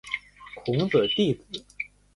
[0.65, 1.45] 孔子弟子。